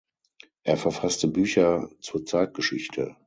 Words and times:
Er 0.63 0.77
verfasste 0.77 1.27
Bücher 1.27 1.87
zur 1.99 2.25
Zeitgeschichte. 2.25 3.17